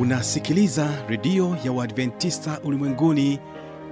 [0.00, 3.38] unasikiliza redio ya uadventista ulimwenguni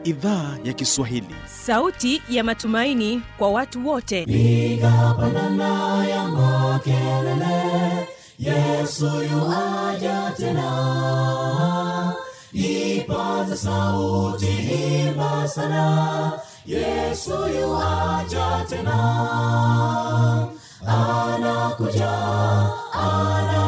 [0.05, 1.35] idhaa ya kiswahili.
[1.47, 4.25] Sauti ya matumaini kwa watu wote.
[4.27, 8.09] Piga pandana ya makelele
[8.39, 12.15] yesu yuaja tena.
[12.53, 16.33] Ipaza sauti himba sana
[16.67, 17.31] yesu
[17.61, 18.99] yuaja tena.
[20.87, 22.11] Anakuja
[22.93, 23.68] anakuja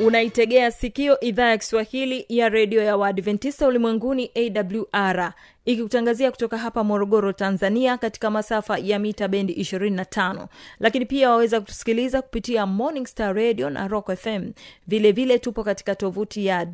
[0.00, 5.32] unaitegea sikio idhaa ya kiswahili ya redio ya waadventista ulimwenguni awr
[5.68, 10.46] ikikutangazia kutoka hapa morogoro tanzania katika masafa ya mita bendi 25
[10.80, 14.52] lakini pia waweza kutusikiliza kupitia morning star radio na rock fm
[14.86, 16.66] vilevile vile tupo katika tovuti ya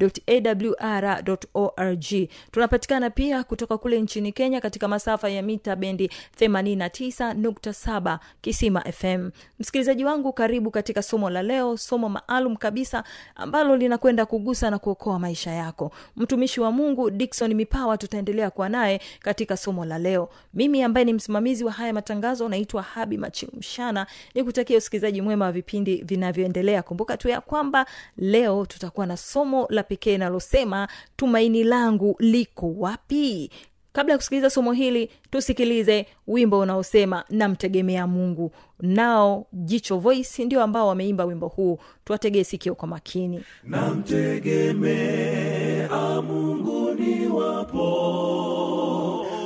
[0.00, 2.04] wwwawr org.
[2.50, 10.04] Tunapatikana pia kutoka kule nchini kenya katika masafa ya mita bendi 89.7 kisima fm msikilizaji
[10.04, 15.50] wangu karibu katika somo la leo somo maalum kabisa ambalo linakwenda kugusa na kuokoa maisha
[15.50, 15.92] yako.
[16.16, 20.28] Mtumishi wa mungu dikson mipawa tutaendelea kuwa naye katika somo la leo.
[20.54, 25.52] Mimi ambaye ni msimamizi wa haya matangazo naitwa habi machimshana ni kutakia usikilizaji mwema wa
[25.52, 26.82] vipindi vinavyoendelea.
[26.82, 27.86] Kumbuka tu ya kwamba
[28.16, 33.50] leo tutakuwa na somo la pekee linalosema tumaini langu liko wapi
[33.94, 38.52] kabla ya kusikiliza somo hili tusikilize wimbo unaosema namtegemea mungu.
[38.80, 41.78] Nao jicho voice ndio ambao wameimba wimbo huu.
[42.04, 43.40] Tuwategee sikio kwa makini.
[43.64, 45.88] Namtegemea
[46.22, 47.86] mungu ni wapo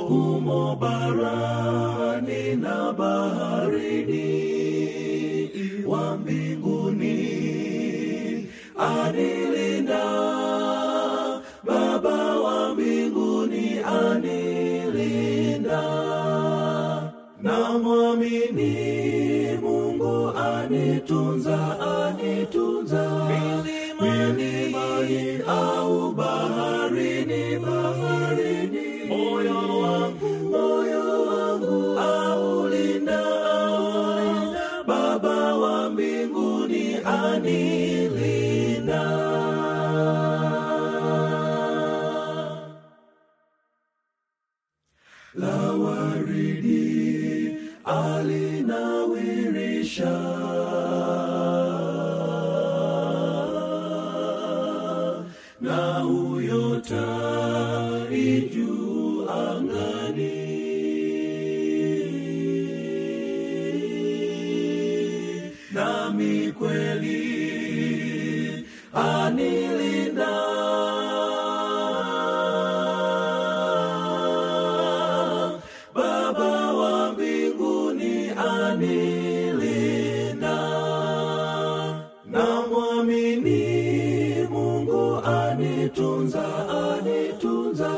[0.07, 4.49] humo barani na baharini
[5.87, 7.39] wa mbinguni
[8.77, 10.38] anilinda
[17.41, 18.73] namwamini
[19.61, 21.59] mungu anitunza
[22.07, 23.03] anitunza.
[24.01, 26.78] Milimani au baharini
[85.89, 87.89] anitunza anitunza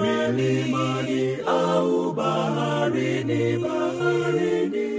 [0.00, 4.89] milimani au baharini baharini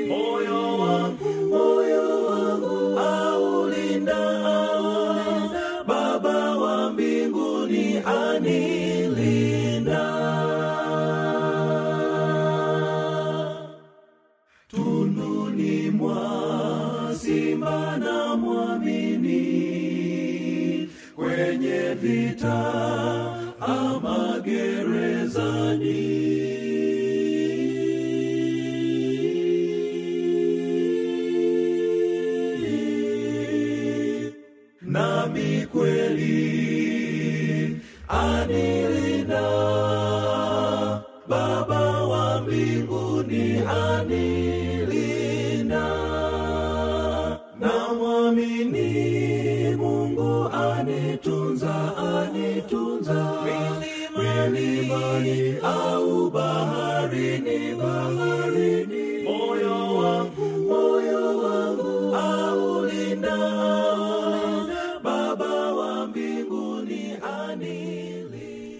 [48.51, 48.90] namwamini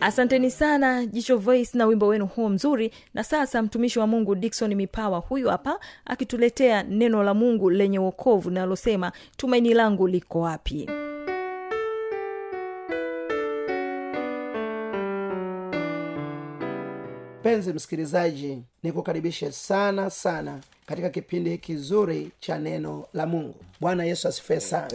[0.02, 2.92] asanteni sana jicho voice na wimbo wenu huo mzuri.
[3.14, 8.50] Na sasa mtumishi wa mungu dikson mipawa huyu hapa akituletea neno la mungu lenye uokovu
[8.50, 10.90] linalosema tumaini langu liko wapi?
[17.40, 23.56] Mpenzi msikilizaji nikukaribishe sana sana katika kipindi kizuri cha neno la mungu.
[23.80, 24.88] Bwana yesu asifue sana.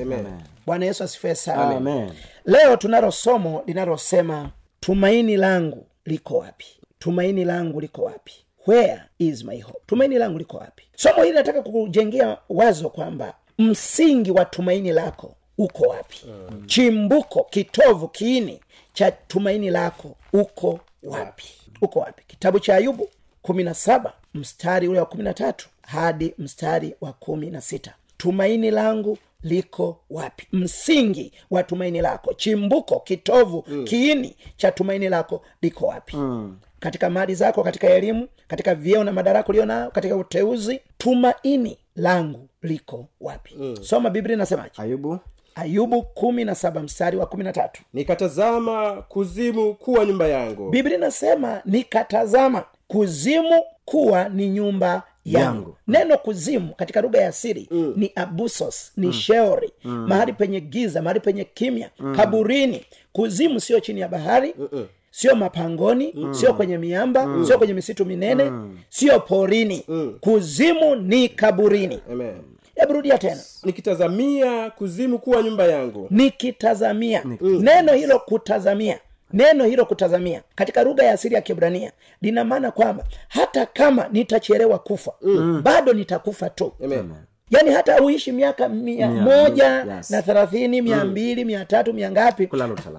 [0.66, 1.76] Bwana yesu asifue sana.
[1.76, 2.12] Amen.
[2.44, 4.50] leo tunalo somo linalosema
[4.86, 6.66] tumaini langu liko wapi?
[6.98, 8.32] Tumaini langu liko wapi?
[8.66, 9.80] Where is my hope?
[9.86, 10.82] Tumaini langu liko wapi?
[10.96, 16.20] Somo hili nataka kujengea wazo kwamba msingi wa tumaini lako uko wapi?
[16.26, 16.66] Mm.
[16.66, 18.60] chimbuko kitovu kiini
[18.92, 21.44] cha tumaini lako uko wapi?
[21.80, 22.22] Uko wapi?
[22.26, 23.08] Kitabu cha ayubu
[23.42, 27.94] kumi na saba mstari ule wa kumi na tatu hadi mstari wa kumi na sita.
[28.16, 29.18] Tumaini langu
[29.50, 30.46] liko wapi?
[30.52, 33.84] Msingi wa tumaini lako chimbuko kitovu mm.
[33.84, 36.16] kiini cha tumaini lako liko wapi?
[36.16, 36.56] Mm.
[36.80, 42.48] katika mali zako katika elimu katika vyeo na madaraka ulio nayo katika uteuzi tumaini langu
[42.62, 43.54] liko wapi?
[43.58, 43.76] Mm.
[43.82, 44.70] soma biblia inasemaje?
[44.76, 45.18] Ayubu.
[45.54, 47.82] Ayubu kumi na saba mstari wa kumi na tatu.
[47.92, 50.70] Nikatazama kuzimu kuwa nyumba yangu.
[50.70, 55.02] Biblia inasema nikatazama kuzimu kuwa ni nyumba
[55.34, 57.92] yangu neno kuzimu katika lugha ya asiri mm.
[57.96, 59.12] ni abusos ni mm.
[59.12, 60.06] sheori mm.
[60.08, 62.16] mahali penye giza mahali penye kimya mm.
[62.16, 66.34] kaburini kuzimu sio chini ya bahari Mm-mm sio mapangoni mm.
[66.34, 67.46] sio kwenye miamba mm.
[67.46, 68.78] sio kwenye misitu minene mm.
[68.88, 70.16] sio porini mm.
[70.20, 72.34] kuzimu ni kaburini Amen.
[72.74, 78.98] hebu rudia tena nikitazamia kuzimu kuwa nyumba yangu nikitazamia neno hilo kutazamia
[79.32, 81.92] neno hilo kutazamia katika lugha ya asili ya kibrania
[82.22, 85.60] lina maana kwamba hata kama nitachelewa kufa mm.
[85.64, 87.10] bado nitakufa tu Amen.
[87.50, 90.10] yaani hata uishi miaka mia Mia, moja yes.
[90.10, 92.46] na thelathini mia mbili mia tatu mia ngapi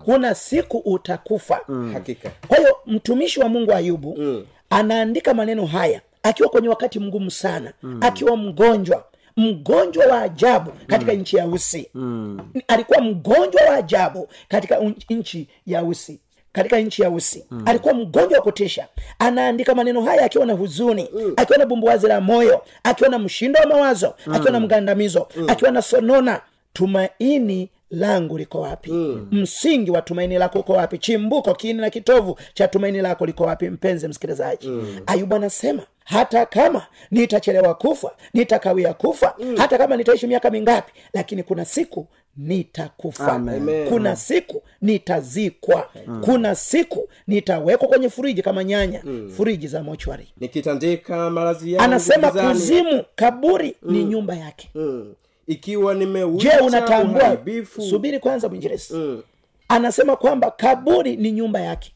[0.05, 1.59] kuna siku utakufa
[1.93, 4.45] hakika kwa hiyo mtumishi wa mungu ayubu mm.
[4.69, 7.97] anaandika maneno haya akiwa kwenye wakati mgumu sana mm.
[8.03, 9.03] akiwa mgonjwa
[9.37, 11.19] mgonjwa wa ajabu katika mm.
[11.19, 12.39] nchi ya usi mm.
[12.67, 14.79] alikuwa mgonjwa wa ajabu katika
[15.09, 16.19] nchi ya usi
[16.51, 17.63] katika nchi ya usi mm.
[17.65, 18.87] alikuwa mgonjwa wa kutisha
[19.19, 21.33] anaandika maneno haya akiwa na huzuni mm.
[21.37, 24.33] akiwa na bumbuwazi la moyo akiwa na mshindo wa mawazo mm.
[24.33, 25.49] akiwa na mgandamizo mm.
[25.49, 26.41] akiwa na sonona
[26.73, 29.27] tumaini langu liko wapi mm.
[29.31, 33.69] msingi wa tumaini lako uko wapi chimbuko kiini na kitovu cha tumaini lako liko wapi
[33.69, 34.99] mpenzi msikilizaji mm.
[35.05, 39.55] ayubu anasema hata kama nitachelewa kufa nitakawia kufa mm.
[39.57, 42.07] hata kama nitaishi miaka mingapi lakini kuna siku
[42.37, 43.89] nitakufa Amen.
[43.89, 46.21] kuna siku nitazikwa mm.
[46.25, 49.31] kuna siku nitawekwa kwenye furiji kama nyanya mm.
[49.37, 55.13] furiji za mochwari nikitandika malazi anasema kuzimu kaburi ni nyumba yake mm.
[55.47, 57.21] Ikiwa nimeuita je unatambua?
[57.23, 57.81] uharibifu.
[57.81, 59.21] Subiri kwanza mwinjilisi mm.
[59.67, 61.93] anasema kwamba kaburi ni nyumba yake.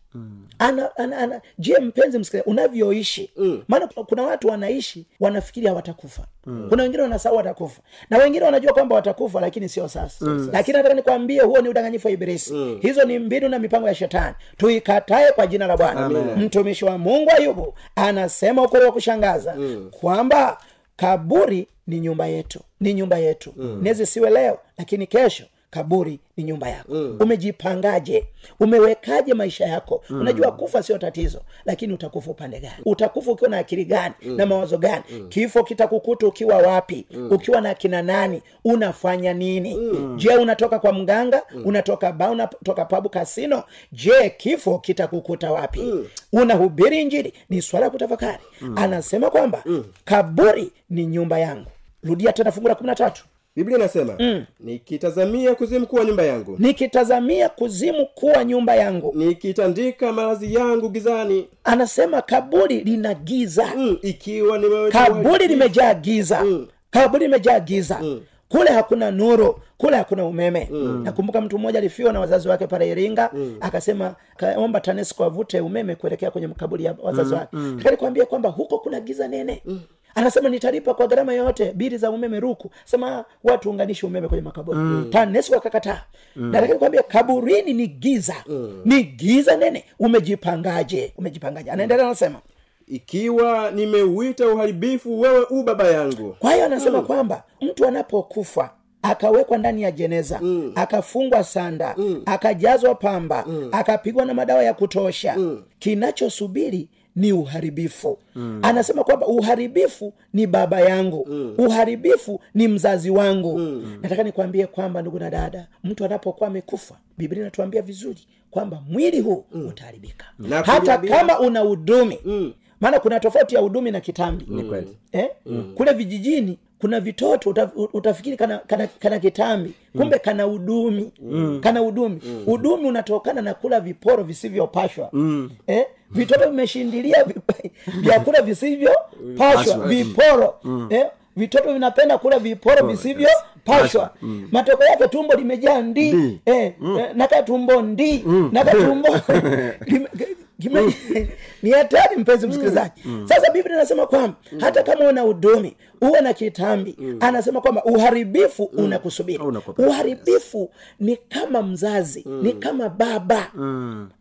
[0.59, 1.41] Ana, ana, ana.
[1.59, 3.63] Je mpenzi msikilizaji unavyoishi Mm.
[3.67, 6.23] maana kuna watu wanaishi wanafikiri hawatakufa.
[6.69, 7.81] Kuna wengine wanasahau watakufa.
[8.09, 10.25] Na wengine wanajua kwamba watakufa lakini sio sasa.
[10.53, 12.77] Lakini nataka nikwambie huo ni udanganyifu wa ibilisi.
[12.81, 14.35] Hizo ni mbinu na mipango ya shetani.
[14.57, 16.09] Tuikatae kwa jina la bwana.
[16.37, 19.55] Mtumishi wa mungu ayubu anasema ukweli wa kushangaza
[19.91, 20.57] kwamba
[20.95, 23.79] kaburi ni nyumba yetu ni nyumba yetu mm.
[23.81, 27.17] nezi siwe leo lakini kesho kaburi ni nyumba yako mm.
[27.19, 28.25] umejipangaje
[28.59, 30.19] umewekaje maisha yako mm.
[30.21, 34.35] unajua kufa sio tatizo lakini utakufa upande gani utakufa ukiwa na akili gani mm.
[34.37, 35.29] na mawazo gani mm.
[35.29, 37.31] kifo kitakukuta ukiwa wapi mm.
[37.31, 40.17] ukiwa na akina nani unafanya nini mm.
[40.17, 41.61] je unatoka kwa mganga mm.
[41.65, 46.07] unatoka ba unatoka pabu kasino je kifo kitakukuta wapi mm.
[46.33, 48.77] unahubiri injili ni swala ya kutafakari mm.
[48.77, 49.85] anasema kwamba mm.
[50.05, 51.69] kaburi ni nyumba yangu
[52.03, 53.25] rudia tena fungu la kumi na tatu.
[53.55, 54.45] Biblia inasema mm.
[54.59, 56.55] nikitazamia kuzimu kuwa nyumba yangu.
[56.59, 59.11] Nikitazamia kuzimu kuwa nyumba yangu.
[59.15, 61.47] Nikitandika malazi yangu gizani.
[61.63, 63.71] Anasema kaburi lina giza.
[63.77, 63.97] Mm.
[64.01, 64.59] ikiwa
[64.91, 66.43] kaburi limejaa giza.
[66.43, 66.67] Mm.
[66.91, 68.01] kaburi limejaa giza.
[68.49, 70.69] Kule hakuna nuru kule hakuna umeme.
[70.71, 71.01] Mm.
[71.03, 73.57] nakumbuka mtu mmoja alifiwa na wazazi wake pale iringa mm.
[73.61, 77.47] akasema kaomba tanesco avute umeme kuelekea kwenye kaburi ya wazazi wake.
[77.57, 77.81] Mm.
[77.91, 79.61] nikwambia kwamba huko kuna giza nene.
[79.65, 79.79] Mm
[80.15, 84.77] anasema nitalipa kwa gharama yoyote bili za umeme ruku sema watu unganishi umeme kwenye makaburi
[84.79, 85.07] mm.
[85.11, 86.01] tanesco akakataa
[86.35, 86.51] mm.
[86.53, 88.81] lakini kwambia kaburini ni giza mm.
[88.85, 92.39] ni giza nene umejipangaje umejipangaje anaendelea anasema
[92.87, 97.05] ikiwa nimeuita uharibifu wewe u baba yangu kwa hiyo anasema mm.
[97.07, 98.69] kwamba mtu anapokufa
[99.01, 100.71] akawekwa ndani ya jeneza mm.
[100.75, 102.21] akafungwa sanda mm.
[102.25, 103.69] akajazwa pamba mm.
[103.71, 105.63] akapigwa na madawa ya kutosha mm.
[105.79, 108.59] kinachosubiri ni uharibifu mm.
[108.61, 111.53] anasema kwamba uharibifu ni baba yangu mm.
[111.57, 113.99] uharibifu ni mzazi wangu mm.
[114.01, 118.19] nataka nikwambie kwamba ndugu na dada mtu anapokuwa amekufa biblia inatuambia vizuri
[118.51, 119.67] kwamba mwili huu mm.
[119.67, 122.53] utaharibika Na hata kama una udumi mm.
[122.81, 124.85] maana kuna tofauti ya udumi na kitambi mm.
[125.11, 125.29] eh?
[125.45, 125.71] mm.
[125.75, 130.21] kule vijijini kuna vitoto uta, utafikiri kana, kana, kana kitambi kumbe mm.
[130.25, 131.59] kana udumi mm.
[131.63, 132.43] kana udumi mm.
[132.47, 135.49] udumi unatokana na kula viporo visivyopashwa mm.
[135.67, 135.85] eh?
[136.11, 137.71] vitoto vimeshindilia vi-
[138.01, 140.87] vyakula visivyopashwa viporo mm.
[140.89, 141.05] eh?
[141.35, 144.47] vitoto vinapenda kula viporo visivyopashwa mm.
[144.51, 146.39] matokeo yake tumbo limejaa ndi Ndi.
[146.45, 149.07] eh, eh, naka tumbo ndi naka tumbo
[151.63, 152.91] ni hatari mpenzi msikilizaji.
[153.25, 159.43] Sasa biblia inasema kwamba hata kama una udumi uwe na kitambi anasema kwamba uharibifu unakusubiri.
[159.89, 163.47] Uharibifu ni kama mzazi ni kama baba.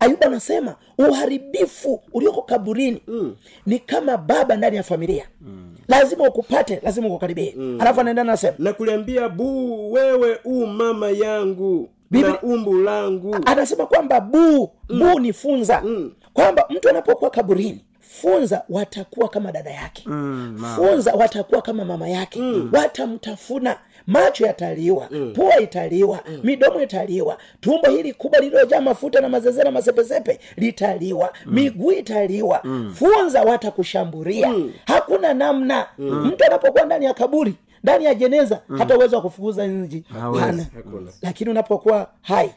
[0.00, 3.02] Ayuba anasema uharibifu ulioko kaburini
[3.66, 5.24] ni kama baba ndani ya familia.
[5.88, 7.56] Lazima ukupate lazima ukukaribie.
[7.78, 13.36] Alafu anaenda nasema na kuliambia buu wewe u mama yangu Biblia- na umbu langu.
[13.46, 15.82] anasema kwamba buu buu ni funza
[16.34, 20.04] kwamba mtu anapokuwa kaburini funza watakuwa kama dada yake.
[20.76, 22.40] Funza watakuwa kama mama yake.
[22.72, 23.76] Watamtafuna.
[24.06, 25.08] Macho yataliwa.
[25.34, 26.20] Pua italiwa.
[26.42, 27.38] Midomo italiwa.
[27.60, 31.32] Tumbo hili kubwa lililojaa mafuta na mazeze na masepesepe litaliwa.
[31.46, 32.62] Miguu italiwa.
[32.94, 34.54] Funza watakushambulia
[34.86, 35.86] hakuna namna.
[35.98, 40.04] Mtu anapokuwa ndani ya kaburi ndani ya jeneza hata uwezo wa kufukuza nji
[40.40, 40.66] hana.
[41.22, 42.50] Lakini unapokuwa hai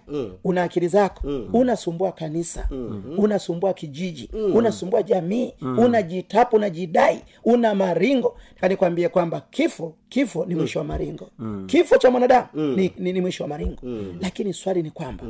[0.44, 2.70] una akili zako unasumbua kanisa
[3.18, 8.38] unasumbua kijiji unasumbua jamii unajitapu unajidai una maringo.
[8.70, 11.30] Nikwambie kwamba kifo kifo ni mwisho wa maringo.
[11.66, 13.82] Kifo cha mwanadamu ni, ni, ni mwisho wa maringo.
[14.22, 15.24] Lakini swali ni kwamba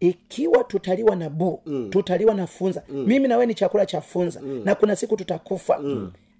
[0.00, 4.96] ikiwa tutaliwa na buu tutaliwa na funza mimi nawe ni chakula cha funza na kuna
[4.96, 5.80] siku tutakufa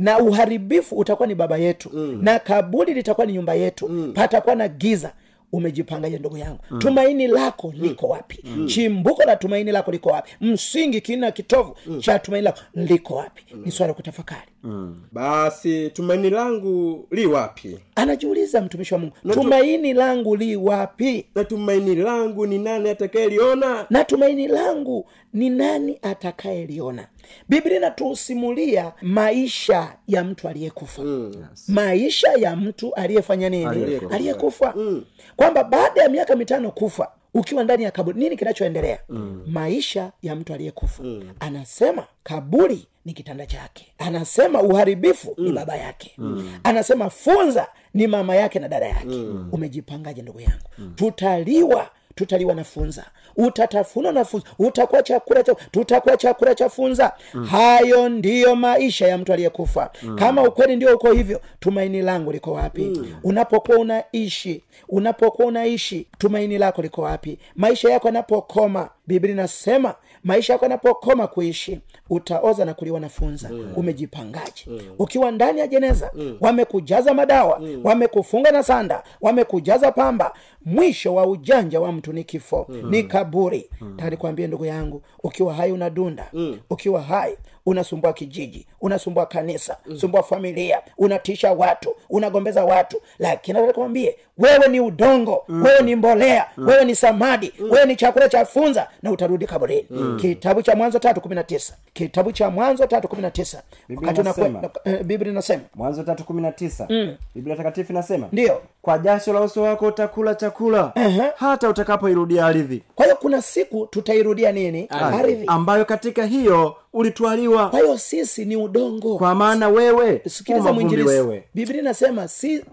[0.00, 1.90] na uharibifu utakuwa ni baba yetu
[2.22, 5.12] na kaburi litakuwa ni nyumba yetu patakuwa na giza.
[5.52, 6.58] Umejipangaje ndugu yangu.
[6.78, 8.44] Tumaini lako liko wapi?
[8.66, 10.30] Chimbuko la tumaini lako liko wapi?
[10.40, 13.42] Msingi kina kitovu cha tumaini lako liko wapi?
[13.64, 17.78] Ni swala la kutafakari basi tumaini langu li wapi?
[17.94, 21.26] Anajiuliza mtumishi wa mungu tumaini langu li wapi?
[21.34, 23.86] Na tumaini langu ni nani atakayeliona?
[23.90, 27.06] Na tumaini langu ni nani atakayeliona?
[27.48, 31.02] Biblia inatusimulia maisha ya mtu aliyekufa.
[31.02, 31.34] Mm.
[31.68, 33.66] maisha ya mtu aliyefanya nini?
[33.66, 34.14] Aliyekufa.
[34.14, 34.72] aliyekufa.
[34.76, 35.04] Mm.
[35.36, 39.42] kwamba baada ya miaka mitano kufa ukiwa ndani ya kaburi nini kinachoendelea mm.
[39.46, 41.32] maisha ya mtu aliyekufa mm.
[41.40, 45.44] anasema kaburi ni kitanda chake anasema uharibifu mm.
[45.44, 46.58] ni baba yake mm.
[46.64, 49.48] anasema funza ni mama yake na dada yake mm.
[49.52, 50.92] umejipangaje ndugu yangu mm.
[50.96, 53.04] tutaliwa tutaliwa na funza
[53.36, 57.44] utatafuna na funza utakuwa chakula cha tutakuwa chakula cha funza mm.
[57.46, 60.16] hayo ndiyo maisha ya mtu aliyekufa mm.
[60.18, 63.14] kama ukweli ndio uko hivyo tumaini langu liko wapi mm.
[63.24, 70.64] unapokuwa unaishi unapokuwa unaishi tumaini lako liko wapi maisha yako yanapokoma biblia inasema maisha yako
[70.64, 73.72] yanapokoma kuishi utaoza na kuliwa na funza mm.
[73.76, 74.80] umejipangaje mm.
[74.98, 76.36] ukiwa ndani ya jeneza mm.
[76.40, 77.80] wamekujaza madawa mm.
[77.84, 80.32] wamekufunga na sanda wamekujaza pamba
[80.64, 82.90] mwisho wa ujanja wa mtu ni kifo mm.
[82.90, 83.96] ni kaburi mm.
[83.96, 86.58] taanikwambie ndugu yangu ukiwa hai unadunda mm.
[86.70, 87.36] ukiwa hai
[87.66, 89.98] unasumbua kijiji unasumbua kanisa mm.
[89.98, 95.62] sumbua familia unatisha watu unagombeza watu lakini nataka nikwambie wewe ni udongo mm.
[95.62, 96.66] wewe ni mbolea mm.
[96.68, 97.70] wewe ni samadi mm.
[97.70, 99.86] wewe ni chakula cha funza na utarudi kaburini.
[99.90, 100.18] Mm.
[100.20, 101.74] kitabu cha mwanzo tatu kumi na tisa.
[101.92, 103.62] Kitabu cha mwanzo tatu kumi na tisa.
[103.88, 104.68] Biblia wakati inasema.
[104.84, 105.62] eh, biblia inasema.
[105.74, 106.88] Mwanzo tatu kumi na tisa.
[107.34, 108.60] Biblia takatifu inasema ndio.
[108.82, 111.22] Kwa jasho la uso wako utakula chakula Ehe.
[111.36, 112.82] hata utakapoirudia ardhi.
[112.94, 114.86] Kwa hiyo kuna siku tutairudia nini?
[114.90, 115.44] Ardhi.
[115.46, 117.68] Ambayo katika hiyo ulitwaliwa.
[117.70, 119.18] Kwa hiyo sisi ni udongo.
[119.18, 121.44] Kwa maana wewe sikiliza mwinjilisi wewe.
[121.54, 122.64] Biblia inasema si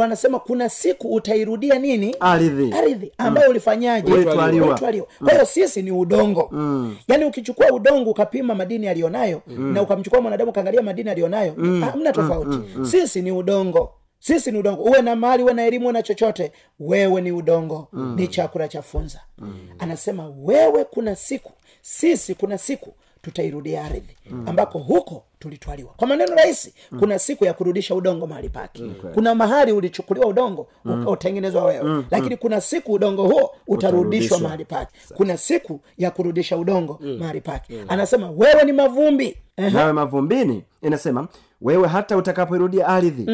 [0.00, 2.16] wanasema kuna siku utairudia nini?
[2.20, 2.72] Ardhi.
[2.72, 3.12] Ardhi.
[3.18, 4.12] Ambayo ulifanyaje?
[4.12, 4.78] Ulitwaliwa.
[4.78, 6.48] Kwa hiyo sisi ni udongo.
[6.52, 6.96] Mm.
[7.08, 9.72] yaani ukichukua udongo ukapima madini aliyonayo mm.
[9.74, 11.82] na ukamchukua mwanadamu ukaangalia madini aliyonayo mm.
[11.82, 12.58] hamna tofauti.
[12.76, 12.84] Mm.
[12.86, 13.92] sisi ni udongo.
[14.18, 14.82] Sisi ni udongo.
[14.82, 17.88] Uwe na mali uwe na elimu uwe na chochote wewe ni udongo.
[17.92, 18.14] Mm.
[18.16, 19.20] ni chakula cha funza.
[19.38, 19.58] Mm.
[19.78, 22.94] anasema wewe kuna siku sisi kuna siku
[23.26, 24.48] tutairudia ardhi mm.
[24.48, 26.98] ambako huko tulitwaliwa kwa maneno rahisi mm.
[26.98, 29.10] kuna siku ya kurudisha udongo mahali pake okay.
[29.10, 31.06] kuna mahali ulichukuliwa udongo mm.
[31.06, 32.04] utengenezwa wewe mm.
[32.10, 37.16] lakini kuna siku udongo huo utarudishwa mahali pake kuna siku ya kurudisha udongo mm.
[37.20, 37.84] mahali pake mm.
[37.88, 41.28] anasema wewe ni mavumbi nawe mavumbini inasema
[41.60, 43.26] wewe hata utakapoirudia ardhi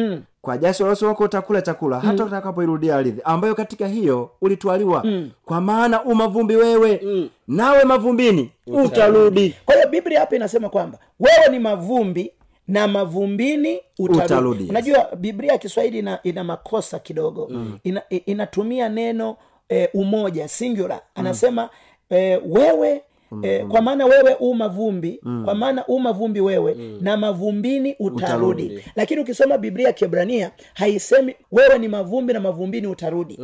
[0.43, 5.05] kwa jasho la uso wako utakula chakula hata utakapoirudia ardhi ambayo katika hiyo ulitwaliwa.
[5.45, 7.01] Kwa maana umavumbi wewe
[7.47, 9.55] nawe mavumbini utarudi.
[9.65, 12.31] kwa hiyo biblia hapa inasema kwamba wewe ni mavumbi
[12.67, 17.47] na mavumbini utarudi, unajua biblia ya kiswahili ina, ina makosa kidogo.
[17.51, 17.79] Mm.
[17.83, 19.35] ina, inatumia neno
[19.69, 21.01] e, umoja singular.
[21.15, 21.69] Anasema
[22.09, 23.01] e, wewe
[23.43, 25.45] E, kwa maana wewe u mavumbi mm.
[25.45, 26.97] kwa maana u mavumbi wewe mm.
[27.01, 28.63] na mavumbini utarudi.
[28.63, 28.85] Utarudi.
[28.95, 33.39] lakini ukisoma biblia ya kiebrania haisemi wewe ni mavumbi na mavumbini utarudi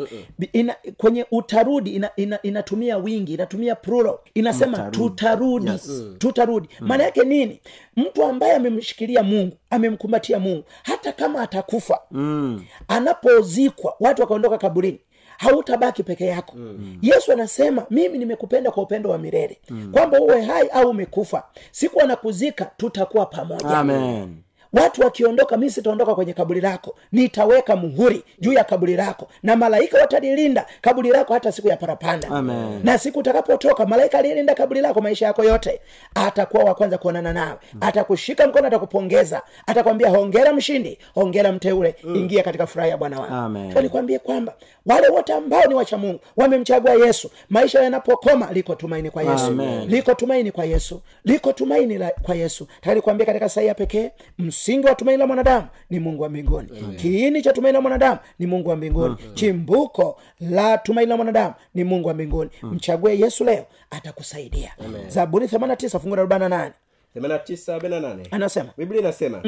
[0.53, 4.97] ina, kwenye utarudi ina, ina, inatumia wingi inatumia plural inasema utarudi.
[4.97, 6.03] tutarudi Yes.
[6.17, 7.61] tutarudi maana yake nini
[7.97, 12.63] mtu ambaye amemshikilia mungu amemkumbatia mungu hata kama atakufa mm.
[12.87, 14.99] anapozikwa watu wakaondoka kaburini
[15.39, 16.53] hautabaki peke yako.
[16.57, 16.97] Mm.
[17.01, 19.57] yesu anasema mimi nimekupenda kwa upendo wa milele.
[19.69, 19.91] Mm.
[19.91, 23.69] kwamba uwe hai au umekufa siku anakuzika tutakuwa pamoja.
[23.77, 24.35] Amen
[24.73, 26.95] watu wakiondoka mi sitaondoka kwenye kaburi lako.
[27.11, 29.27] Nitaweka muhuri juu ya kaburi lako.
[29.43, 32.27] Na malaika watalilinda kaburi lako hata siku ya parapanda.
[32.27, 32.79] Amen.
[32.83, 35.81] na siku utakapotoka malaika aliyelinda kaburi lako maisha yako yote
[36.15, 37.57] atakuwa wa kwanza kuonana nawe.
[37.81, 39.41] Atakushika mkono atakupongeza.
[39.67, 43.33] Atakwambia hongera mshindi hongera mteule ingia katika furaha ya bwana wako.
[43.81, 44.53] Nikwambie kwamba
[44.85, 49.45] wale wote ambao ni wacha mungu wamemchagua yesu maisha yanapokoma liko tumaini kwa yesu.
[49.45, 49.87] Amen.
[49.89, 51.01] liko tumaini kwa yesu.
[51.25, 52.67] Liko tumaini la, kwa yesu.
[53.03, 54.11] Kuambia katika saa pekee pekee
[54.59, 56.67] msingi wa tumaini la mwanadamu ni mungu wa mbinguni.
[56.95, 59.15] Kiini cha tumaini la mwanadamu ni mungu wa mbinguni.
[59.33, 62.49] Chimbuko la tumaini la mwanadamu ni mungu wa mbinguni.
[62.63, 64.71] Mchague yesu leo atakusaidia.
[65.07, 66.71] Zaburi 89 fungu la 48
[67.15, 69.41] 89 anasema biblia inasema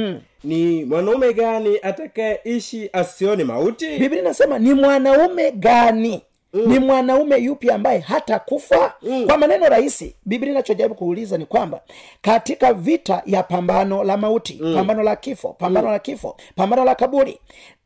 [0.44, 3.98] ni mwanaume gani atakayeishi asione mauti?
[3.98, 6.22] Biblia inasema ni mwanaume gani
[6.54, 6.68] Mm.
[6.68, 9.26] ni mwanaume yupi ambaye hata kufa mm.
[9.28, 11.82] kwa maneno rahisi biblia inachojaribu kuuliza ni kwamba
[12.22, 14.76] katika vita ya pambano la mauti mm.
[14.76, 15.94] pambano la kifo pambano mm.
[15.94, 17.40] la kifo pambano la kaburi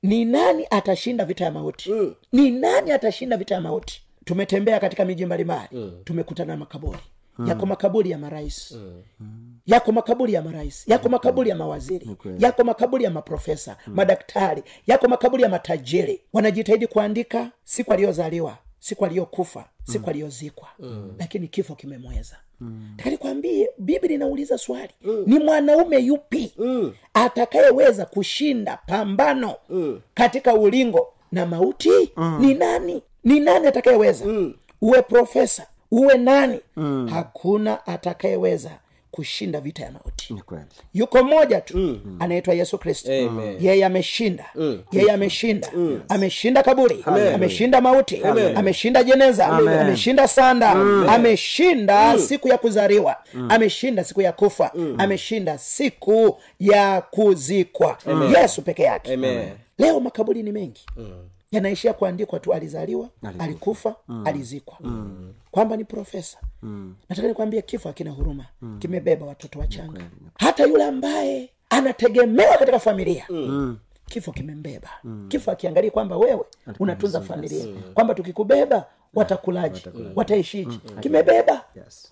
[0.03, 2.15] ni nani atashinda vita ya mauti mm.
[2.31, 5.91] ni nani atashinda vita ya mauti tumetembea katika miji mbalimbali mm.
[6.03, 6.99] tumekutana na makaburi.
[7.47, 8.71] Yako makaburi ya marais.
[8.71, 9.03] Mm.
[9.65, 10.87] Yako makaburi ya marais.
[10.87, 12.09] Yako makaburi ya mawaziri.
[12.39, 14.63] Yako makaburi ya maprofesa madaktari.
[14.87, 16.21] Yako makaburi ya matajiri.
[16.33, 20.67] Wanajitahidi kuandika siku aliyozaliwa siku aliyokufa siku aliyozikwa
[21.19, 22.35] lakini kifo kimemweza.
[22.97, 24.89] Takani kwambie biblia inauliza swali.
[25.25, 26.53] Ni mwanaume yupi
[27.13, 29.55] atakayeweza kushinda pambano
[30.13, 31.89] katika ulingo na mauti?
[32.39, 33.01] Ni nani?
[33.23, 34.25] Ni nani atakayeweza?
[34.81, 36.59] Uwe profesa uwe nani?
[37.09, 38.71] Hakuna atakayeweza
[39.11, 40.35] kushinda vita ya mauti.
[40.93, 42.17] Yuko mmoja tu mm.
[42.19, 43.11] anaitwa yesu kristo.
[43.59, 44.45] Yeye ameshinda.
[44.55, 44.81] Mm.
[44.91, 45.69] yeye ameshinda.
[45.75, 46.01] Mm.
[46.09, 47.03] ameshinda kaburi.
[47.05, 47.33] Amen.
[47.35, 48.23] ameshinda mauti.
[48.23, 48.57] Amen.
[48.57, 49.47] ameshinda jeneza.
[49.47, 49.79] Amen.
[49.79, 50.71] ameshinda sanda.
[51.09, 53.15] Ameshinda siku ya kuzaliwa.
[53.49, 54.71] Ameshinda siku ya kufa.
[54.97, 57.97] Ameshinda siku ya kuzikwa.
[58.41, 59.13] Yesu peke yake.
[59.13, 59.49] Amen.
[59.77, 60.85] leo makaburi ni mengi.
[61.51, 64.77] Yanaishia kuandikwa tu alizaliwa alikufa alizikwa
[65.55, 66.37] kwamba ni profesa.
[67.09, 68.45] Nataka nikwambie kifo hakina huruma.
[68.79, 70.01] Kimebeba watoto wachanga.
[70.39, 73.25] Hata yule ambaye anategemewa katika familia
[74.05, 74.89] kifo kimembeba.
[75.27, 76.43] Kifo akiangalia kwamba wewe
[76.79, 77.65] unatunza familia.
[77.93, 79.83] Kwamba tukikubeba watakulaji
[80.15, 80.79] wataishiji.
[80.99, 81.61] Kimebeba.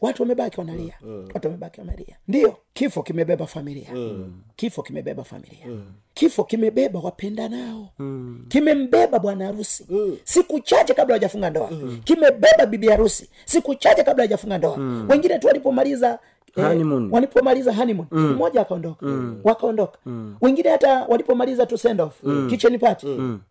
[0.02, 0.94] Watu wamebaki wanalia.
[1.34, 2.16] Watu wamebaki wanalia.
[2.28, 3.90] Ndiyo kifo kimebeba familia.
[4.56, 5.68] Kifo kimebeba familia.
[6.14, 7.90] Kifo kimebeba wapenda nao.
[8.48, 9.86] Kimembeba bwana harusi.
[10.24, 11.70] Siku chache kabla hajafunga ndoa.
[12.04, 13.30] Kimebeba bibi harusi.
[13.46, 14.78] Siku chache kabla hajafunga ndoa.
[15.10, 16.20] Wengine tu walipomaliza
[16.58, 16.64] eh,
[17.12, 18.08] walipomaliza honeymoon.
[18.12, 19.06] Mmoja akaondoka.
[19.44, 19.98] Wakaondoka.
[20.42, 22.22] Wengine hata walipomaliza tu send off.
[22.50, 23.08] Kitchen party.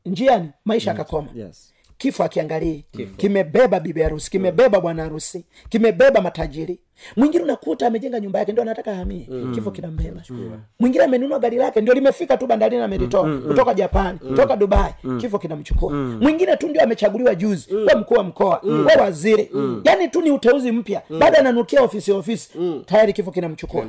[0.06, 1.28] Njiani maisha akakoma.
[1.34, 2.84] Yes kifo akiangalii.
[3.16, 6.78] Kimebeba bibi harusi kimebeba bwana harusi kimebeba matajiri
[7.16, 9.28] mwingine unakuta amejenga nyumba yake ndio anataka ahamie.
[9.54, 10.22] Kifo kinambeba
[10.80, 13.38] mwingine amenunua gari lake ndio limefika tu bandarini amelitoa.
[13.48, 18.60] Kutoka japani kutoka dubai kifo kinamchukua mwingine tu ndio amechaguliwa juzi we mkuu wa mkoa
[18.64, 19.50] we waziri.
[19.84, 21.02] Yaani tu ni uteuzi mpya.
[21.18, 22.50] Baada ananukia ofisi ofisi
[22.86, 23.86] tayari kifo kinamchukua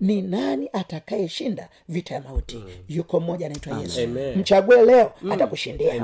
[0.00, 2.64] ni nani atakayeshinda vita ya mauti?
[2.88, 4.00] Yuko mmoja anaitwa yesu.
[4.00, 4.38] Amen.
[4.38, 5.94] mchague leo atakushindia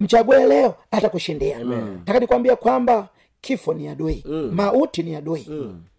[0.00, 1.58] mchague leo atakushindia
[2.04, 3.08] taka nikwambia kwamba
[3.40, 4.24] kifo ni adui.
[4.52, 5.46] Mauti ni adui.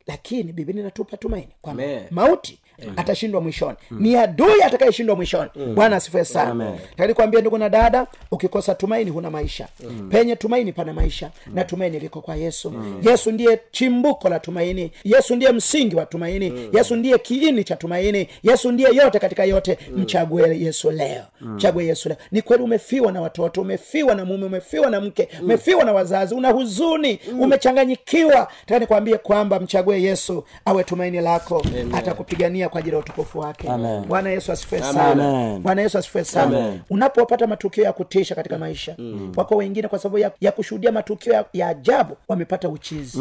[0.08, 2.60] Lakini biblia inatupa tumaini kwamba mauti
[2.98, 3.78] atashindwa mwishoni.
[3.92, 5.50] Ni adui atakayeshindwa mwishoni.
[5.76, 6.74] Bwana asifue sana.
[6.98, 9.68] Taka kuambia ndugu na dada ukikosa tumaini huna maisha.
[10.10, 12.74] Penye tumaini pana maisha na tumaini liko kwa yesu.
[13.04, 14.92] Yesu ndiye chimbuko la tumaini.
[15.04, 16.70] Yesu ndiye msingi wa tumaini.
[16.74, 18.28] Yesu ndiye kiini cha tumaini.
[18.44, 19.78] Yesu ndiye yote katika yote.
[19.96, 21.24] Mchague yesu leo.
[21.42, 22.18] Mchague yesu leo.
[22.32, 26.50] Ni kweli umefiwa na watoto umefiwa na mume umefiwa na mke umefiwa na wazazi una
[26.52, 28.48] huzuni umechanganyikiwa.
[28.66, 31.64] Taka nikwambie kwamba mchague yesu awe tumaini lako.
[31.94, 33.70] Atakupigania tunatumia kwa ajili ya utukufu wake.
[33.70, 34.06] Amen.
[34.06, 35.60] bwana yesu asifiwe sana.
[35.60, 36.80] Bwana yesu asifiwe sana.
[36.90, 38.96] Unapopata matukio ya kutisha katika maisha
[39.36, 43.20] wako wengine kwa sababu ya, ya kushuhudia matukio ya, ya ajabu wamepata uchizi.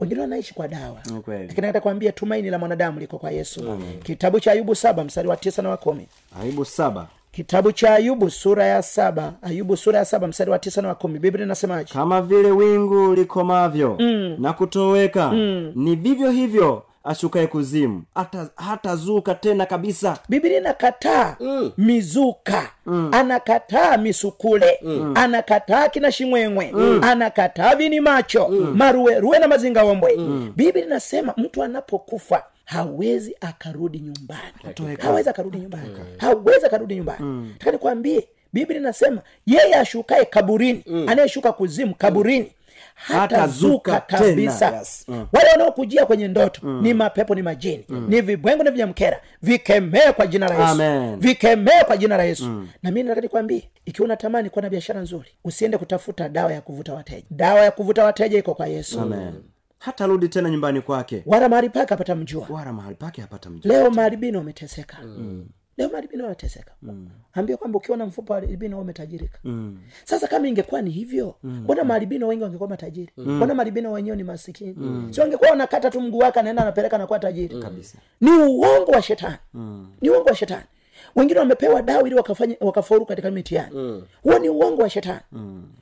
[0.00, 0.96] Wengine wanaishi kwa dawa.
[1.26, 3.78] Ni lakini tumaini la mwanadamu liko kwa yesu.
[4.02, 6.06] Kitabu cha ayubu saba mstari wa tisa na wa kumi.
[6.64, 7.06] Saba.
[7.32, 10.94] Kitabu cha ayubu sura ya saba ayubu sura ya saba mstari wa tisa na wa
[10.94, 11.18] kumi.
[11.18, 11.92] Biblia inasemaje?
[11.92, 14.36] Kama vile wingu likomavyo mm.
[14.38, 15.72] na kutoweka mm.
[15.74, 18.02] ni vivyo hivyo ashukaye kuzimu.
[18.14, 20.18] Hata hatazuka tena kabisa.
[20.28, 21.72] Biblia inakataa mm.
[21.78, 22.70] mizuka.
[22.86, 23.08] Mm.
[23.12, 24.78] anakataa misukule.
[24.82, 25.12] Mm.
[25.16, 26.72] anakataa kina shimwemwe.
[26.74, 27.00] Mm.
[27.04, 28.48] anakataa vini macho.
[28.48, 28.74] Mm.
[28.76, 30.52] maruweruwe na mazingaombwe mm.
[30.56, 34.98] biblia inasema mtu anapokufa hawezi akarudi nyumbani.
[35.00, 35.88] Hawezi akarudi nyumbani.
[36.18, 37.18] Hawezi akarudi nyumbani.
[37.24, 37.54] Mm.
[37.58, 40.84] taka nikwambie biblia inasema yeye ashukaye kaburini.
[41.06, 42.52] Anayeshuka kuzimu kaburini
[42.98, 44.76] Hatazuka hata kabisa.
[44.78, 45.04] Yes.
[45.08, 45.26] Mm.
[45.32, 47.84] wale wanaokujia kwenye ndoto ni mapepo ni majini.
[48.08, 51.16] Ni vibwengo na vinyamkera vikemee kwa jina la yesu.
[51.20, 52.64] Vikemee kwa jina la yesu.
[52.82, 56.94] Na mi nataka nikwambie ikiwa unatamani kuwa na biashara nzuri usiende kutafuta dawa ya kuvuta
[56.94, 57.26] wateja.
[57.30, 59.00] Dawa ya kuvuta wateja iko kwa yesu.
[59.00, 59.34] Amen.
[59.78, 61.22] hatarudi tena nyumbani kwake.
[61.26, 62.46] Wala mahali pake apata mjua.
[62.50, 63.72] Wala mahali pake hapata mjua.
[63.74, 64.96] Leo maharibino umeteseka
[65.78, 67.08] leo maalibino wanateseka mm.
[67.32, 68.86] ambia kwamba ukiwa na mfupa wa albino
[69.44, 69.78] mm.
[70.04, 73.12] sasa kama ingekuwa ni hivyo mbona maharibino wengi wangekuwa matajiri?
[73.16, 74.76] Mbona maharibino wenyewe ni masikini?
[75.10, 77.58] Si wangekuwa wanakata tu mguu wake anaenda anapeleka nakuwa tajiri?
[77.62, 77.98] Kabisa.
[78.20, 79.36] Ni uongo wa shetani.
[80.00, 80.64] Ni uongo wa shetani.
[81.16, 84.02] Wengine wamepewa dawa ili wakafanya wakafaulu katika mitihani.
[84.22, 85.20] Huo ni uongo wa shetani.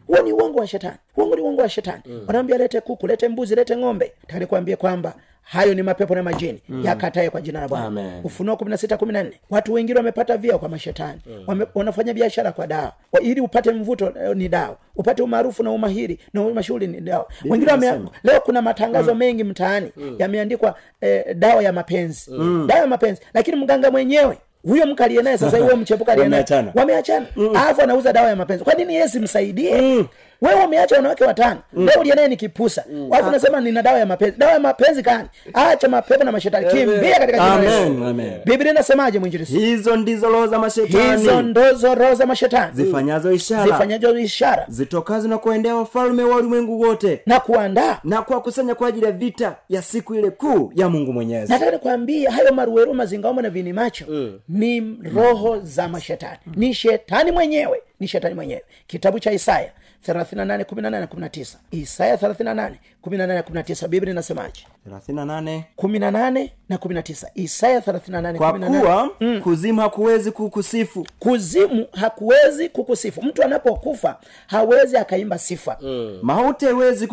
[0.07, 0.97] Huo ni uongo wa shetani.
[1.17, 2.03] Uongo ni uongo wa shetani.
[2.27, 4.13] Wanaambia lete kuku lete mbuzi lete ng'ombe.
[4.27, 5.15] Takani kuambia kwamba
[5.47, 8.21] hayo ni mapepo na majini yakatae kwa jina la bwana.
[8.25, 9.41] Ufunuo kumi na sita kumi na nne.
[9.51, 12.93] Watu wengine wamepata via kwa mashetani Wame, wanafanya biashara kwa dawa.
[13.13, 14.77] Wa- ili upate mvuto eh, ni dawa.
[14.97, 17.29] Upate umaarufu na umahiri na mashughuli ni dawa.
[17.45, 17.93] Wengine wame,
[18.25, 22.31] leo kuna matangazo mengi mtaani yameandikwa eh, dawa ya mapenzi.
[22.67, 23.21] Dawa ya mapenzi.
[23.35, 27.27] Lakini mganga mwenyewe huyo mke aliye naye sasa huyo mchepuka aliye naye Wameachana.
[27.37, 27.85] alafu mm.
[27.85, 28.65] anauza dawa ya mapenzi.
[28.65, 30.05] Kwa nini yesi msaidie
[30.43, 31.61] wewe umeacha wanawake watano.
[31.73, 32.85] Leo uliye naye ni kipusa.
[33.13, 34.39] Alafu unasema nina dawa ya mapenzi.
[34.39, 35.29] Dawa ya mapenzi gani?
[35.55, 36.67] Acha mapepo na mashetani.
[36.67, 42.27] Kimbia katika jina biblia inasemaje mwinjilisi hizo ndizo roho za hizo mashetani ndozo roho za
[42.27, 42.73] mashetani.
[42.75, 43.65] Zifanyazo ishara.
[43.65, 44.65] Zifanyazo ishara.
[44.69, 47.21] Zitokazo na kuendea wafalme wa ulimwengu wote.
[47.27, 47.99] Na kuandaa.
[48.05, 51.53] Na kuwakusanya kwa ajili ya vita ya siku ile kuu ya mungu mwenyezi.
[51.53, 54.05] Nataka nikwambie hayo maruweru mazingaomo na vini macho
[54.49, 56.39] ni roho za mashetani.
[56.57, 57.83] Ni shetani mwenyewe.
[58.01, 58.63] Ni shetani mwenyewe.
[58.87, 59.71] Kitabu cha isaya
[60.09, 62.71] 38 isaya 38
[63.05, 64.67] 18 biblia inasemaje?
[64.91, 68.81] 38 18 na 19 isaya 38 kwa 18.
[68.81, 69.11] kuwa
[69.43, 71.07] kuzimu hakuwezi kukusifu.
[71.19, 73.23] Kuzimu hakuwezi kukusifu.
[73.23, 75.79] Mtu anapokufa hawezi akaimba sifa.
[76.23, 77.07] Mauti haiwezi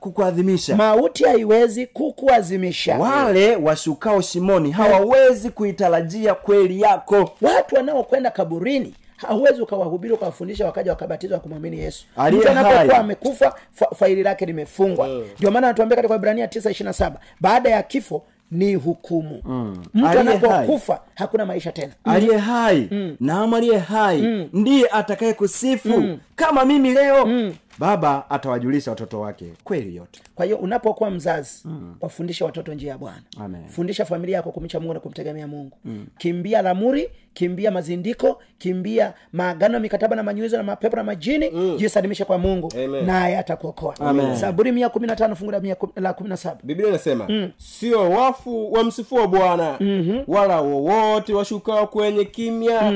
[0.00, 0.76] kukuadhimisha.
[0.76, 7.30] Mauti haiwezi kukuazimisha wale washukao shimoni hawawezi kuitarajia kweli yako.
[7.40, 8.94] Watu wanaokwenda kaburini
[9.28, 12.04] hauwezi ukawahubiri ukawafundisha wakaja wakabatizwa kumwamini yesu.
[12.38, 15.08] Mtu anapokuwa amekufa fa, faili lake limefungwa.
[15.38, 19.42] Ndio maana anatuambia katika ibrania tisa ishiri saba baada ya kifo ni hukumu.
[19.94, 21.92] Mtu anapokufa hakuna maisha tena.
[22.04, 22.88] Aliye hai.
[23.20, 24.48] Naam aliye hai.
[24.52, 27.28] Ndiye atakaye kusifu kama mimi leo
[27.84, 30.20] baba atawajulisha watoto wake kweli yote.
[30.34, 31.62] Kwa hiyo unapokuwa mzazi
[32.00, 33.22] wafundishe watoto njia ya bwana.
[33.68, 35.76] Fundisha familia yako kumcha mungu na kumtegemea mungu.
[36.18, 41.76] Kimbia lamuri kimbia mazindiko kimbia maagano ya mikataba na manyuizo na mapepo na majini.
[41.76, 42.68] Jisalimishe kwa mungu
[43.06, 43.96] naye atakuokoa.
[43.96, 45.52] Saburi zaburi mia kumi na tano fungu
[45.96, 46.58] la kumi na saba.
[46.62, 49.78] Biblia inasema sio wafu wamsifua bwana
[50.26, 52.92] wala wowote washukao kwenye kimya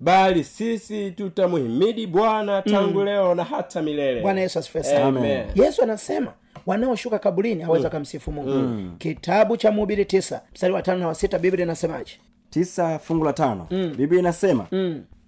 [0.00, 4.20] bali sisi tutamuhimidi bwana tangu leo na hata milele.
[4.20, 5.20] Bwana yesu asifiwe sana.
[5.54, 6.32] Yesu anasema
[6.66, 11.38] wanaoshuka kaburini hawezi wakamsifu mungu kitabu cha mhubiri tisa mstari wa tano na wa sita
[11.38, 12.12] biblia inasemaje?
[12.50, 13.66] Tisa fungu la tano.
[13.96, 14.66] Biblia inasema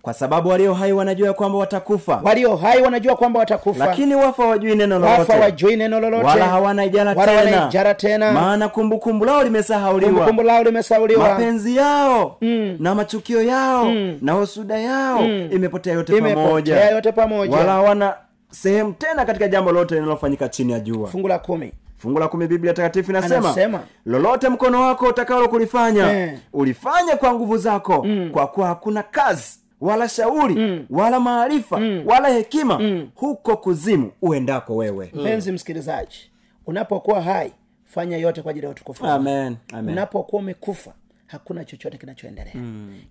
[0.08, 2.20] kwa sababu walio hai wanajua kwamba watakufa.
[2.24, 3.86] Walio hai wanajua kwamba watakufa.
[3.86, 5.32] Lakini wafa wajui neno lolote.
[5.32, 6.24] wajui neno lolote.
[6.26, 7.66] Wala hawana ijara Wala tena.
[7.68, 8.32] ijara tena.
[8.32, 10.10] Maana kumbukumbu lao limesahauliwa.
[10.10, 11.28] Kumbukumbu lao limesahauliwa.
[11.28, 12.36] Mapenzi yao
[12.78, 13.92] na machukio yao
[14.22, 17.56] na husuda yao imepotea yote imepotea pamoja yote pamoja.
[17.56, 18.14] Wala hawana
[18.50, 21.08] sehemu tena katika jambo lote linalofanyika chini ya jua.
[21.08, 21.72] Fungu la kumi.
[21.98, 23.80] Fungu la kumi biblia takatifu inasema Anasema.
[24.06, 26.38] lolote mkono wako utakalo kulifanya Eh.
[26.52, 33.56] ulifanye kwa nguvu zako kwa kuwa hakuna kazi wala shauri wala maarifa wala hekima huko
[33.56, 35.10] kuzimu uendako wewe.
[35.14, 36.30] Mpenzi msikilizaji
[36.66, 37.52] unapokuwa hai
[37.84, 39.06] fanya yote kwa ajili ya utukufu.
[39.06, 39.92] Amen amen.
[39.92, 40.92] Unapokuwa umekufa
[41.26, 42.52] hakuna chochote kinachoendelea.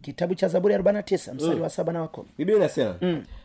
[0.01, 2.27] Kitabu cha zaburi ya 49 mstari wa saba na wa kumi.
[2.38, 2.95] Biblia inasema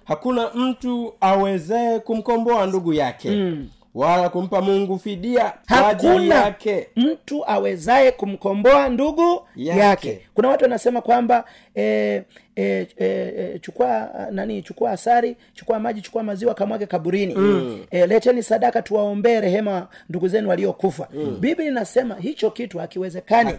[0.05, 3.57] hakuna mtu awezee kumkomboa ndugu yake
[3.95, 9.81] wala kumpa mungu fidia hakuna yake mtu awezaye kumkomboa ndugu Yake.
[9.81, 11.45] yake, kuna watu wanasema kwamba
[11.77, 12.23] e, e,
[12.57, 17.85] e, e, chukua nani chukua asari chukua maji chukua maziwa kamwake kaburini mm.
[17.91, 21.37] e, leteni sadaka tuwaombee rehema ndugu zenu waliokufa mm.
[21.41, 23.51] biblia inasema hicho kitu hakiwezekani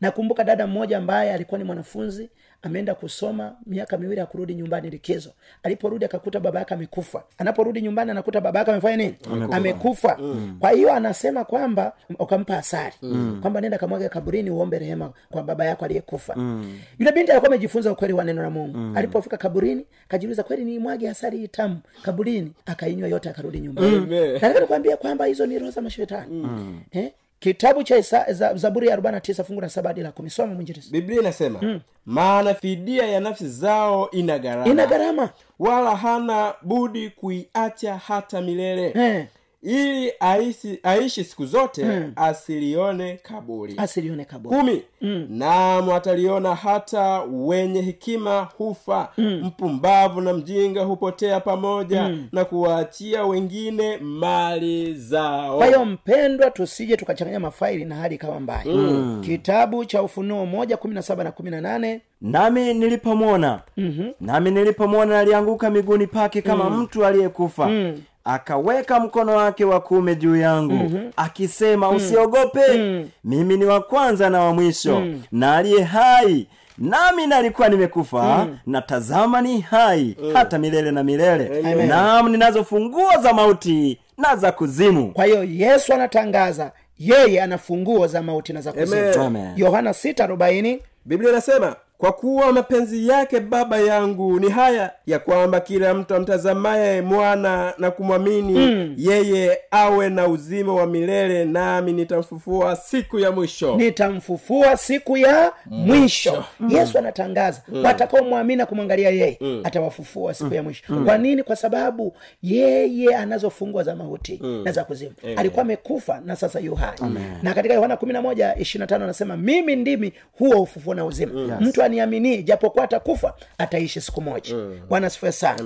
[0.00, 2.28] nakumbuka dada mmoja ambaye alikuwa ni mwanafunzi
[2.66, 5.30] ameenda kusoma miaka miwili akurudi nyumbani likizo.
[5.62, 7.22] Aliporudi akakuta baba yake amekufa.
[7.38, 9.14] Anaporudi nyumbani anakuta baba yake amefanya nini?
[9.52, 10.16] Amekufa.
[10.20, 10.56] Mm.
[10.60, 13.38] kwa hiyo anasema kwamba ukampa asari mm.
[13.40, 16.34] kwamba nenda kamwaga kaburini uombe rehema kwa baba yako aliyekufa.
[16.36, 16.78] Mm.
[16.98, 18.78] yule binti alikuwa amejifunza ukweli wa neno la mungu.
[18.78, 18.96] Mm.
[18.96, 22.52] alipofika kaburini kajiuliza kweli ni mwage asari hii tamu kaburini?
[22.66, 24.06] Akainywa yote akarudi nyumbani.
[24.32, 26.42] Nataka nikwambia kwamba hizo ni roho za mashetani.
[26.42, 26.80] Mm.
[26.90, 27.10] eh?
[27.40, 30.30] Kitabu cha Isa, za, zaburi ya arobaini na tisa fungu la saba hadi la kumi.
[30.30, 34.66] Soma mwinjirisi biblia inasema maana fidia ya nafsi zao ina gharama.
[34.70, 35.30] Ina gharama.
[35.58, 38.92] Wala hana budi kuiacha hata milele.
[38.96, 39.26] Eh.
[39.62, 43.74] Ili aishi, aishi siku zote asilione kaburi.
[43.76, 44.56] Asilione kaburi.
[44.56, 44.82] Kumi.
[45.28, 49.08] Naam ataliona hata wenye hekima hufa.
[49.18, 55.56] Mpumbavu na mjinga hupotea pamoja na kuwaachia wengine mali zao.
[55.58, 58.64] Kwa hiyo mpendwa tusije tukachanganya mafaili na hali ikawa mbaya.
[58.66, 59.22] Mm.
[59.24, 62.00] kitabu cha ufunuo moja kumi na saba na kumi na nane.
[62.20, 63.60] Nami nilipomwona.
[63.76, 64.12] Mm-hmm.
[64.20, 66.80] nami nilipomwona alianguka miguuni pake kama mm.
[66.82, 67.66] mtu aliyekufa.
[67.68, 71.10] Mm akaweka mkono wake wa kuume juu yangu mm-hmm.
[71.16, 73.08] akisema usiogope mm.
[73.24, 75.22] mimi ni wa kwanza na wa mwisho mm.
[75.32, 76.46] na aliye hai
[76.78, 78.58] nami nalikuwa nimekufa mm.
[78.66, 80.30] na tazama ni hai mm.
[80.34, 85.94] hata milele na milele nam ninazo funguo za mauti na za kuzimu kwa hiyo yesu
[85.94, 92.12] anatangaza yeye ana funguo za mauti na za kuzimu yohana sita arobaini biblia inasema kwa
[92.12, 98.52] kuwa mapenzi yake baba yangu ni haya ya kwamba kila mtu amtazamaye mwana na kumwamini
[98.58, 98.94] mm.
[98.96, 103.76] yeye awe na uzima wa milele nami nitamfufua siku ya mwisho.
[103.76, 106.44] Nitamfufua siku ya mwisho.
[106.68, 110.82] yesu anatangaza watakaomwamini na kumwangalia yeye atawafufua siku ya mwisho.
[111.04, 111.42] Kwa nini?
[111.42, 115.12] Kwa sababu yeye anazo fungua za mauti na za kuzimu.
[115.36, 116.98] Alikuwa amekufa na sasa yu hai.
[117.42, 121.58] Na katika yohana kumi na moja ishiri tano anasema mimi ndimi huo ufufuo na uzima.
[121.60, 124.54] Mtu aniaminie japokuwa atakufa ataishi siku moja.
[124.88, 125.58] Bwana sifue sana.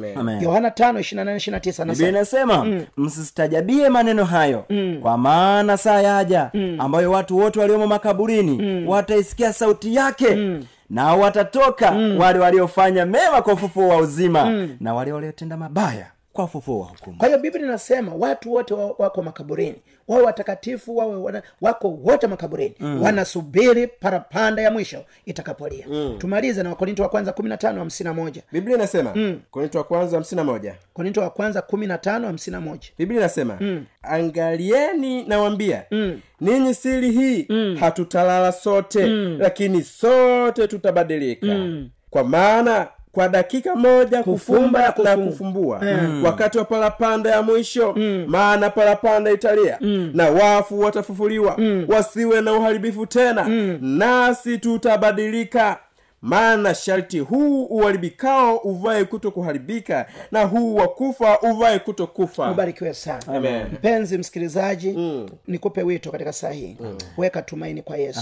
[0.43, 4.65] Yohana tano ishiri na nane ishiri tisa biblia anasema msistajabie maneno hayo
[5.03, 10.59] kwa maana saa yaja ambayo watu wote waliomo makaburini wataisikia sauti yake
[10.91, 16.81] nao watatoka wale waliofanya mema kwa ufufuo wa uzima na wale waliotenda mabaya kwa ufufuo
[16.81, 19.77] wa hukumu kwa hiyo biblia inasema watu wote wako makaburini
[20.09, 23.03] wawe watakatifu wawe wana, wako wote makaburini mm.
[23.03, 26.15] wanasubiri parapanda ya mwisho itakapolia mm.
[26.19, 29.41] tumalize na wakorinto wa kwanza kumi na tano hamsini na moja biblia inasema mm.
[29.51, 32.89] korinto wa kwanza hamsini na moja korinto wa kwanza kumi na tano hamsini na moja
[32.99, 33.85] biblia inasema mm.
[34.03, 36.21] angalieni nawambia mm.
[36.41, 37.77] ninyi siri hii mm.
[37.81, 39.37] hatutalala sote mm.
[39.41, 41.91] lakini sote tutabadilika mm.
[42.11, 46.25] kwa maana kwa dakika moja Kufumba kufumba na kufumbua mm.
[46.25, 48.25] wakati wa parapanda ya mwisho mm.
[48.29, 50.11] maana parapanda italia mm.
[50.15, 51.85] na wafu watafufuliwa mm.
[51.89, 53.79] wasiwe na uharibifu tena mm.
[53.81, 55.79] nasi tutabadilika
[56.23, 62.95] maana sharti huu uharibikao uvae kuto kuharibika na huu wa kufa uvae kuto kufa ubarikiwe
[62.95, 63.67] sana Amen.
[63.73, 65.29] mpenzi msikilizaji mm.
[65.47, 66.99] nikupe wito katika saa hii mm.
[67.17, 68.21] weka tumaini kwa yesu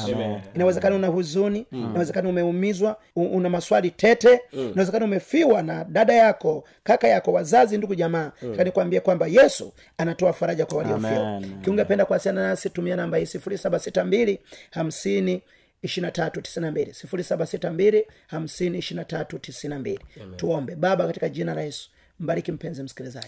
[0.55, 1.85] inawezekana una huzuni mm.
[1.91, 4.61] inawezekana umeumizwa una maswali tete mm.
[4.73, 8.57] inawezekana umefiwa na dada yako kaka yako wazazi ndugu jamaa mm.
[8.65, 13.79] nikwambie kwamba yesu anatoa faraja kwa waliofiwa kiungependa kuwasiliana nasi tumia namba hii sifuri saba
[13.79, 14.39] sita mbili
[14.71, 15.43] hamsini
[15.83, 20.01] ishirina tatu tisina mbili sifuri saba sita mbili hamsini ishirina tatu tisina mbili.
[20.37, 20.77] Tuombe.
[20.77, 23.27] Baba katika jina la yesu mbariki mpenzi msikilizaji.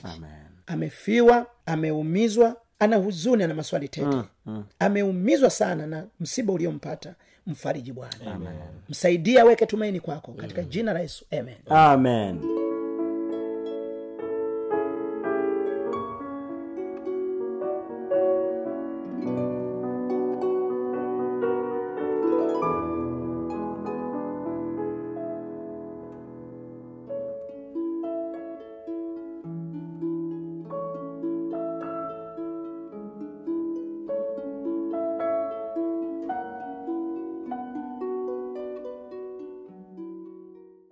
[0.67, 4.65] Amefiwa ameumizwa ana huzuni ana maswali tete mm, mm.
[4.79, 7.15] ameumizwa sana na msiba uliompata
[7.47, 8.41] mfariji bwana.
[8.89, 11.25] Msaidia aweke tumaini kwako katika jina la yesu.
[11.31, 11.57] Amen.
[11.69, 12.60] Amen